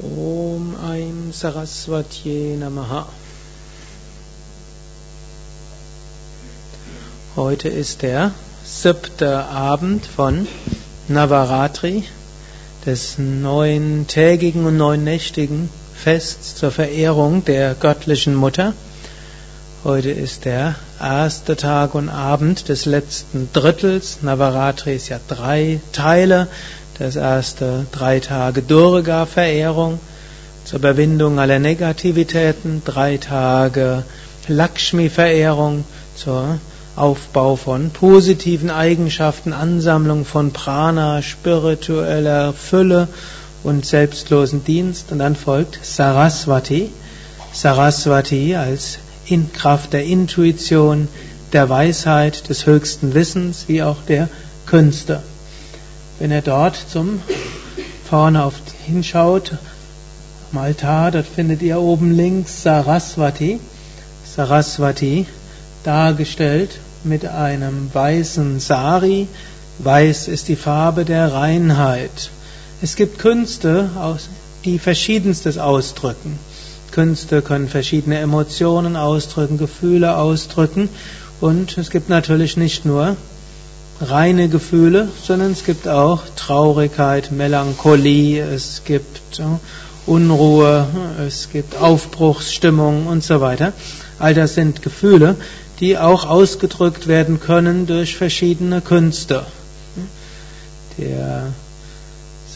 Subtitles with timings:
[0.00, 3.06] Om Aim Saraswatye Namaha.
[7.34, 8.30] Heute ist der
[8.64, 10.46] siebte Abend von
[11.08, 12.04] Navaratri,
[12.86, 18.74] des neuntägigen und neunnächtigen Fests zur Verehrung der göttlichen Mutter.
[19.82, 24.18] Heute ist der erste Tag und Abend des letzten Drittels.
[24.22, 26.46] Navaratri ist ja drei Teile.
[26.98, 30.00] Das erste drei Tage Durga-Verehrung
[30.64, 34.02] zur Überwindung aller Negativitäten, drei Tage
[34.48, 35.84] Lakshmi-Verehrung
[36.16, 36.58] zur
[36.96, 43.06] Aufbau von positiven Eigenschaften, Ansammlung von Prana, spiritueller Fülle
[43.62, 45.12] und selbstlosen Dienst.
[45.12, 46.90] Und dann folgt Saraswati.
[47.52, 51.06] Saraswati als in Kraft der Intuition,
[51.52, 54.28] der Weisheit, des höchsten Wissens, wie auch der
[54.66, 55.22] Künste.
[56.18, 57.20] Wenn er dort zum
[58.08, 58.54] vorne auf
[58.86, 59.52] hinschaut,
[60.50, 63.60] am Altar, dort findet ihr oben links Saraswati.
[64.24, 65.26] Saraswati
[65.84, 69.28] dargestellt mit einem weißen Sari.
[69.78, 72.30] Weiß ist die Farbe der Reinheit.
[72.82, 73.88] Es gibt Künste,
[74.64, 76.36] die verschiedenstes ausdrücken.
[76.90, 80.88] Künste können verschiedene Emotionen ausdrücken, Gefühle ausdrücken.
[81.40, 83.16] Und es gibt natürlich nicht nur
[84.00, 89.42] reine Gefühle, sondern es gibt auch Traurigkeit, Melancholie, es gibt
[90.06, 90.86] Unruhe,
[91.26, 93.72] es gibt Aufbruchsstimmung und so weiter.
[94.18, 95.36] All das sind Gefühle,
[95.80, 99.44] die auch ausgedrückt werden können durch verschiedene Künste.
[100.96, 101.52] Der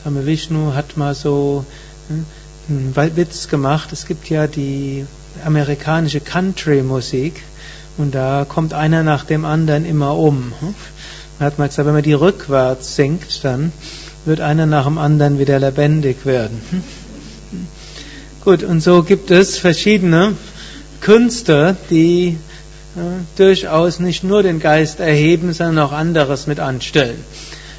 [0.03, 1.65] Same Vishnu hat mal so
[2.69, 3.93] einen Witz gemacht.
[3.93, 5.07] Es gibt ja die
[5.45, 7.43] amerikanische Country-Musik
[7.99, 10.53] und da kommt einer nach dem anderen immer um.
[11.43, 13.73] Man hat mal gesagt, wenn man die rückwärts singt, dann
[14.25, 16.61] wird einer nach dem anderen wieder lebendig werden.
[18.45, 20.37] Gut, und so gibt es verschiedene
[21.01, 22.39] Künste, die
[22.95, 23.01] äh,
[23.35, 27.19] durchaus nicht nur den Geist erheben, sondern auch anderes mit anstellen.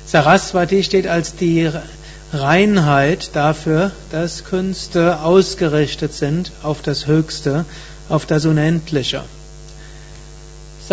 [0.06, 1.70] Saraswati steht als die
[2.34, 7.64] Reinheit dafür, dass Künste ausgerichtet sind auf das Höchste,
[8.10, 9.24] auf das Unendliche.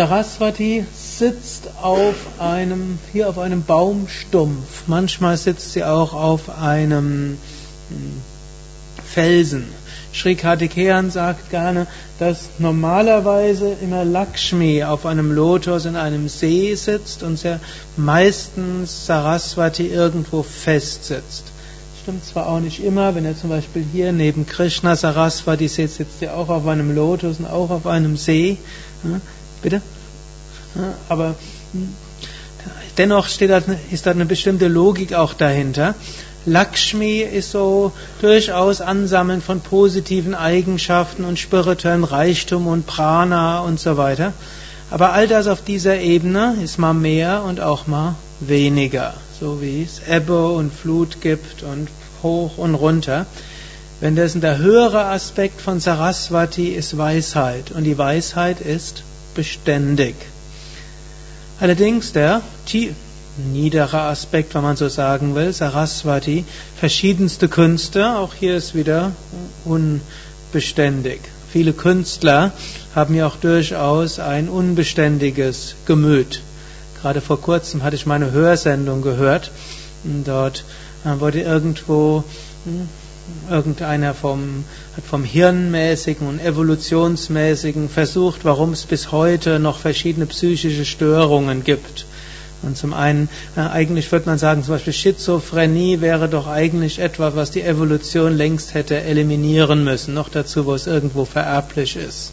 [0.01, 4.87] Saraswati sitzt auf einem, hier auf einem Baumstumpf.
[4.87, 7.37] Manchmal sitzt sie auch auf einem
[7.89, 8.21] hm,
[9.05, 9.65] Felsen.
[10.11, 11.85] Sri Kartikeyan sagt gerne,
[12.17, 17.59] dass normalerweise immer Lakshmi auf einem Lotus in einem See sitzt und sehr
[17.95, 21.43] meistens Saraswati irgendwo fest sitzt.
[22.01, 26.23] Stimmt zwar auch nicht immer, wenn er zum Beispiel hier neben Krishna Saraswati sitzt, sitzt
[26.23, 28.57] er auch auf einem Lotus und auch auf einem See.
[29.61, 29.81] Bitte?
[31.09, 31.35] Aber
[32.97, 33.61] dennoch steht da,
[33.91, 35.95] ist da eine bestimmte Logik auch dahinter.
[36.45, 43.97] Lakshmi ist so durchaus Ansammeln von positiven Eigenschaften und spirituellem Reichtum und Prana und so
[43.97, 44.33] weiter.
[44.89, 49.13] Aber all das auf dieser Ebene ist mal mehr und auch mal weniger.
[49.39, 51.87] So wie es Ebbe und Flut gibt und
[52.23, 53.27] hoch und runter.
[53.99, 60.15] Wenn das der höhere Aspekt von Saraswati ist Weisheit und die Weisheit ist beständig.
[61.59, 62.41] Allerdings der
[63.37, 66.43] niedere Aspekt, wenn man so sagen will, Saraswati,
[66.75, 69.11] verschiedenste Künste, auch hier ist wieder
[69.63, 71.21] unbeständig.
[71.51, 72.51] Viele Künstler
[72.95, 76.41] haben ja auch durchaus ein unbeständiges Gemüt.
[77.01, 79.51] Gerade vor kurzem hatte ich meine Hörsendung gehört.
[80.03, 80.63] Dort
[81.03, 82.23] äh, wurde irgendwo
[82.65, 82.87] hm,
[83.49, 84.63] irgendeiner vom,
[84.95, 92.05] hat vom Hirnmäßigen und Evolutionsmäßigen versucht, warum es bis heute noch verschiedene psychische Störungen gibt.
[92.63, 97.35] Und zum einen, äh, eigentlich würde man sagen, zum Beispiel Schizophrenie wäre doch eigentlich etwas,
[97.35, 102.31] was die Evolution längst hätte eliminieren müssen, noch dazu, wo es irgendwo vererblich ist.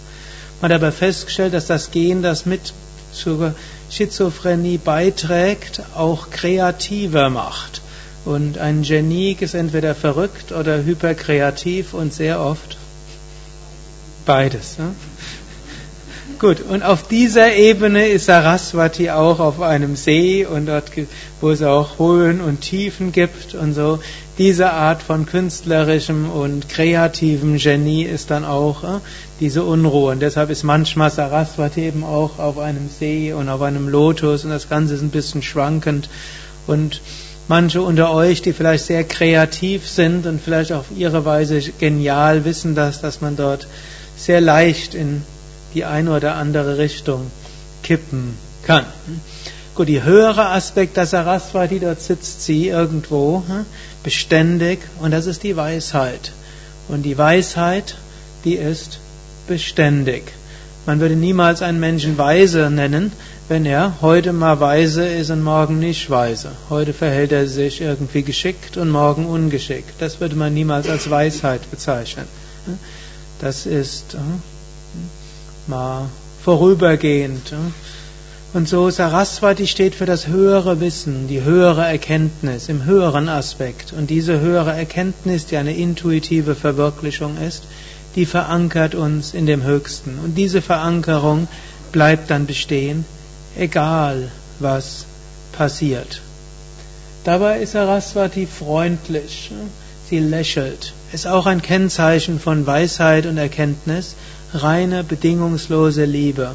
[0.60, 2.72] Man hat aber festgestellt, dass das Gen, das mit
[3.12, 3.54] zur
[3.91, 7.81] Schizophrenie beiträgt, auch kreativer macht.
[8.24, 12.76] Und ein Genie ist entweder verrückt oder hyperkreativ und sehr oft
[14.26, 14.78] beides.
[14.78, 14.94] Ne?
[16.38, 20.92] Gut, und auf dieser Ebene ist Saraswati auch auf einem See und dort,
[21.41, 23.98] wo es auch Höhen und Tiefen gibt und so.
[24.36, 29.00] Diese Art von künstlerischem und kreativem Genie ist dann auch äh,
[29.41, 30.12] diese Unruhe.
[30.12, 34.50] Und deshalb ist manchmal Saraswati eben auch auf einem See und auf einem Lotus und
[34.50, 36.09] das Ganze ist ein bisschen schwankend.
[36.68, 37.00] Und
[37.48, 42.74] manche unter euch, die vielleicht sehr kreativ sind und vielleicht auf ihre Weise genial wissen
[42.74, 43.66] das, dass man dort
[44.16, 45.22] sehr leicht in
[45.74, 47.30] die eine oder andere Richtung
[47.83, 48.84] kippen kann.
[49.74, 53.65] Gut, die höhere Aspekt der Saraswati, dort sitzt sie irgendwo, hm,
[54.03, 56.33] beständig, und das ist die Weisheit.
[56.89, 57.97] Und die Weisheit,
[58.45, 58.98] die ist
[59.47, 60.33] beständig.
[60.88, 63.12] Man würde niemals einen Menschen weise nennen,
[63.46, 66.52] wenn er heute mal weise ist und morgen nicht weise.
[66.70, 70.00] Heute verhält er sich irgendwie geschickt und morgen ungeschickt.
[70.00, 72.24] Das würde man niemals als Weisheit bezeichnen.
[73.38, 74.18] Das ist äh,
[75.66, 76.08] mal
[76.42, 77.52] vorübergehend.
[77.52, 78.56] Äh.
[78.56, 83.92] Und so Saraswati steht für das höhere Wissen, die höhere Erkenntnis im höheren Aspekt.
[83.92, 87.64] Und diese höhere Erkenntnis, die eine intuitive Verwirklichung ist,
[88.15, 90.19] die verankert uns in dem Höchsten.
[90.25, 91.49] Und diese Verankerung
[91.93, 93.05] bleibt dann bestehen,
[93.57, 95.07] egal was
[95.53, 96.21] passiert.
[97.25, 99.51] Dabei ist Saraswati freundlich.
[100.09, 100.95] Sie lächelt.
[101.13, 104.15] Ist auch ein Kennzeichen von Weisheit und Erkenntnis,
[104.55, 106.55] reine, bedingungslose Liebe.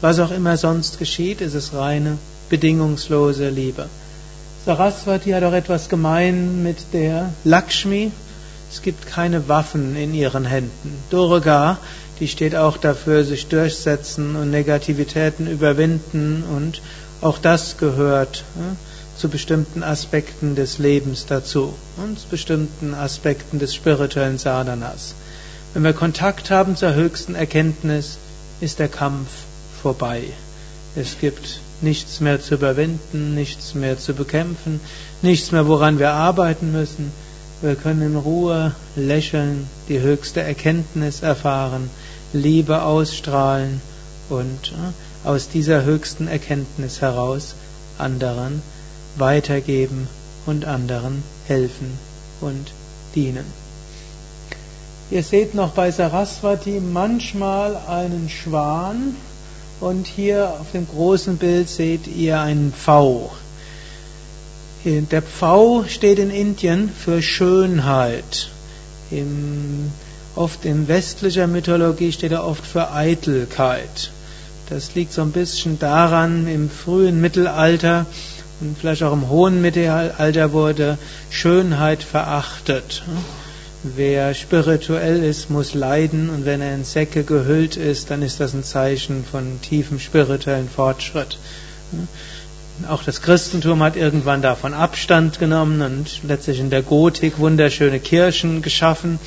[0.00, 2.18] Was auch immer sonst geschieht, ist es reine,
[2.48, 3.86] bedingungslose Liebe.
[4.64, 8.12] Saraswati hat auch etwas gemein mit der Lakshmi.
[8.74, 10.98] Es gibt keine Waffen in ihren Händen.
[11.08, 11.78] Durga,
[12.18, 16.82] die steht auch dafür, sich durchsetzen und Negativitäten überwinden und
[17.20, 18.42] auch das gehört.
[19.16, 25.14] Zu bestimmten Aspekten des Lebens dazu und zu bestimmten Aspekten des spirituellen Sadhanas.
[25.72, 28.18] Wenn wir Kontakt haben zur höchsten Erkenntnis,
[28.60, 29.28] ist der Kampf
[29.80, 30.24] vorbei.
[30.96, 34.80] Es gibt nichts mehr zu überwinden, nichts mehr zu bekämpfen,
[35.22, 37.12] nichts mehr, woran wir arbeiten müssen.
[37.64, 41.88] Wir können in Ruhe lächeln, die höchste Erkenntnis erfahren,
[42.34, 43.80] Liebe ausstrahlen
[44.28, 47.54] und äh, aus dieser höchsten Erkenntnis heraus
[47.96, 48.60] anderen
[49.16, 50.08] weitergeben
[50.44, 51.98] und anderen helfen
[52.42, 52.70] und
[53.14, 53.46] dienen.
[55.10, 59.16] Ihr seht noch bei Saraswati manchmal einen Schwan
[59.80, 63.32] und hier auf dem großen Bild seht ihr einen Pfau.
[64.84, 68.50] Der Pfau steht in Indien für Schönheit.
[69.10, 69.90] Im,
[70.36, 74.10] oft in westlicher Mythologie steht er oft für Eitelkeit.
[74.68, 78.04] Das liegt so ein bisschen daran, im frühen Mittelalter
[78.60, 80.98] und vielleicht auch im hohen Mittelalter wurde
[81.30, 83.04] Schönheit verachtet.
[83.82, 88.52] Wer spirituell ist, muss leiden und wenn er in Säcke gehüllt ist, dann ist das
[88.52, 91.38] ein Zeichen von tiefem spirituellen Fortschritt.
[92.88, 98.62] Auch das Christentum hat irgendwann davon Abstand genommen und letztlich in der Gotik wunderschöne Kirchen
[98.62, 99.20] geschaffen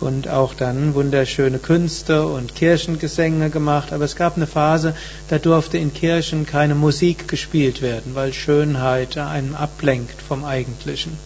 [0.00, 3.92] und auch dann wunderschöne Künste und Kirchengesänge gemacht.
[3.92, 4.94] Aber es gab eine Phase,
[5.28, 11.18] da durfte in Kirchen keine Musik gespielt werden, weil Schönheit einem ablenkt vom Eigentlichen.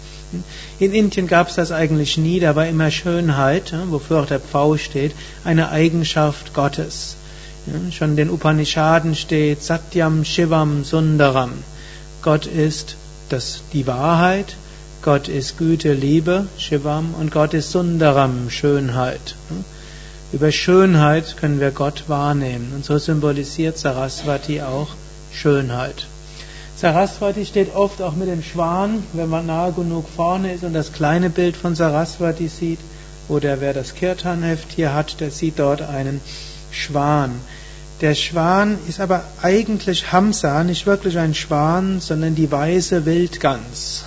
[0.79, 4.79] In Indien gab es das eigentlich nie, da war immer Schönheit, wofür auch der Pfau
[4.79, 5.13] steht,
[5.45, 7.18] eine Eigenschaft Gottes.
[7.91, 11.53] Schon in den Upanishaden steht Satyam Shivam Sundaram.
[12.23, 12.97] Gott ist
[13.29, 14.57] das, die Wahrheit,
[15.03, 19.35] Gott ist Güte, Liebe, Shivam, und Gott ist Sundaram, Schönheit.
[20.33, 22.73] Über Schönheit können wir Gott wahrnehmen.
[22.75, 24.89] Und so symbolisiert Saraswati auch
[25.33, 26.07] Schönheit.
[26.77, 30.93] Saraswati steht oft auch mit dem Schwan, wenn man nahe genug vorne ist und das
[30.93, 32.81] kleine Bild von Saraswati sieht.
[33.29, 36.21] Oder wer das Kirtanheft hier hat, der sieht dort einen
[36.71, 37.33] Schwan.
[38.01, 44.05] Der Schwan ist aber eigentlich Hamsa, nicht wirklich ein Schwan, sondern die weiße Wildgans.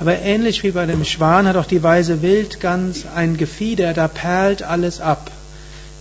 [0.00, 4.62] Aber ähnlich wie bei dem Schwan hat auch die weiße Wildgans ein Gefieder, da perlt
[4.62, 5.30] alles ab.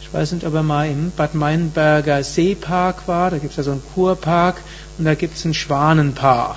[0.01, 3.63] Ich weiß nicht, ob er mal im Bad Meinberger Seepark war, da gibt es ja
[3.63, 4.61] so einen Kurpark
[4.97, 6.55] und da gibt es ein Schwanenpaar.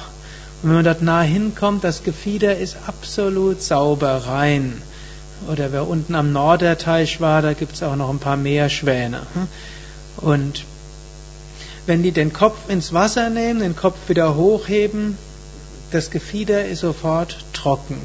[0.63, 4.81] Und wenn man dort nah hinkommt, das Gefieder ist absolut sauber, rein.
[5.51, 9.23] Oder wer unten am Norderteich war, da gibt es auch noch ein paar Meerschwäne.
[10.17, 10.65] Und
[11.87, 15.17] wenn die den Kopf ins Wasser nehmen, den Kopf wieder hochheben,
[15.93, 17.97] das Gefieder ist sofort trocken.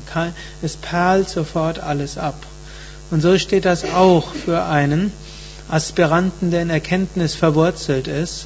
[0.61, 2.35] Es perlt sofort alles ab.
[3.09, 5.11] Und so steht das auch für einen
[5.69, 8.45] Aspiranten, der in Erkenntnis verwurzelt ist.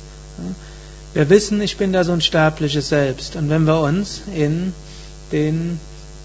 [1.14, 3.36] Wir wissen, ich bin da so ein sterbliches Selbst.
[3.36, 4.74] Und wenn wir uns in
[5.32, 5.80] den,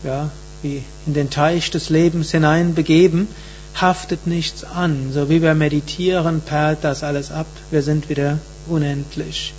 [0.05, 0.31] ja,
[0.63, 3.29] wie in den Teich des Lebens hinein begeben,
[3.75, 5.13] haftet nichts an.
[5.13, 7.47] So wie wir meditieren, perlt das alles ab.
[7.71, 8.39] Wir sind wieder
[8.69, 9.55] unendlich.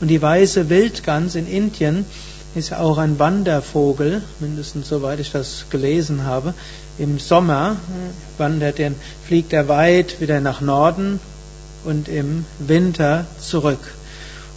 [0.00, 2.04] Und die weiße Wildgans in Indien
[2.54, 6.54] ist ja auch ein Wandervogel, mindestens soweit ich das gelesen habe.
[6.98, 7.76] Im Sommer
[8.38, 8.92] wandert er,
[9.26, 11.20] fliegt er weit wieder nach Norden
[11.84, 13.80] und im Winter zurück.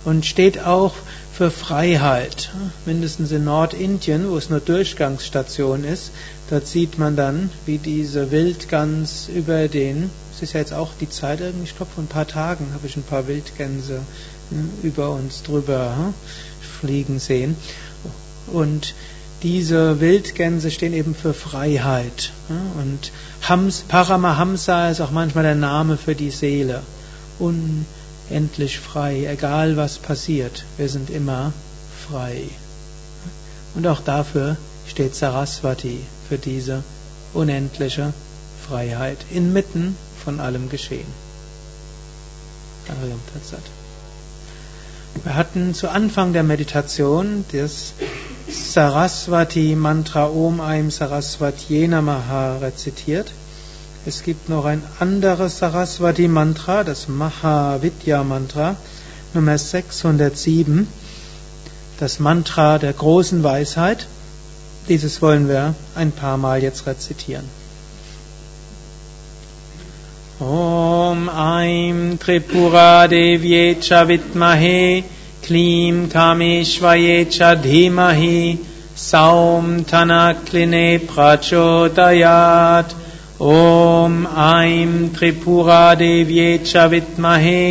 [0.05, 0.93] Und steht auch
[1.39, 2.49] für Freiheit.
[2.85, 6.11] Mindestens in Nordindien, wo es nur Durchgangsstation ist,
[6.49, 11.09] dort sieht man dann, wie diese Wildgans über den, es ist ja jetzt auch die
[11.09, 14.01] Zeit, ich glaube vor ein paar Tagen habe ich ein paar Wildgänse
[14.83, 16.13] über uns drüber hm,
[16.81, 17.55] fliegen sehen.
[18.47, 18.93] Und
[19.41, 22.33] diese Wildgänse stehen eben für Freiheit.
[22.49, 23.13] Und
[23.47, 26.81] Hams, Paramahamsa ist auch manchmal der Name für die Seele.
[28.29, 30.63] Unendlich frei, egal was passiert.
[30.77, 31.51] Wir sind immer
[32.07, 32.43] frei.
[33.73, 34.55] Und auch dafür
[34.87, 36.83] steht Saraswati, für diese
[37.33, 38.13] unendliche
[38.67, 41.07] Freiheit, inmitten von allem Geschehen.
[45.23, 47.93] Wir hatten zu Anfang der Meditation das
[48.47, 53.31] Saraswati Mantra Om Aim Saraswati Namaha rezitiert.
[54.05, 58.77] Es gibt noch ein anderes Saraswati Mantra, das Mahavidya Mantra,
[59.33, 60.87] Nummer 607,
[61.99, 64.07] das Mantra der großen Weisheit.
[64.87, 67.43] Dieses wollen wir ein paar Mal jetzt rezitieren.
[70.39, 75.03] Om Aim Tripura Devyecha Vitmahe
[75.43, 78.59] Klim Kameshvayecha Dhimahi
[78.95, 79.85] Saum
[83.41, 87.61] ॐ ऐं त्रिपुरादेव्ये च विद्महे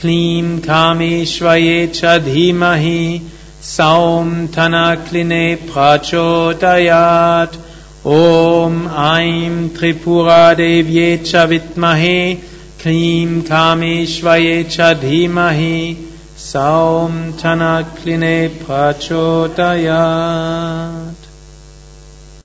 [0.00, 3.02] क्लीं कामेश्वये च धीमहि
[3.70, 7.58] सौं धनक्लिने प्रचोदयात्
[8.12, 12.20] ॐ ऐं त्रिपुरादेव्ये च विद्महे
[12.82, 15.76] क्लीं कामेश्वये च धीमहि
[16.46, 17.10] सौं
[17.42, 19.62] धनक्लिने प्रचोदयात्